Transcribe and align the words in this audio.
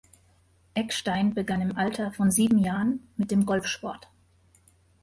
Eckstein 0.73 1.35
begann 1.35 1.61
im 1.61 1.77
Alter 1.77 2.11
von 2.11 2.31
sieben 2.31 2.57
Jahren 2.57 3.07
mit 3.17 3.29
dem 3.29 3.45
Golfsport. 3.45 4.07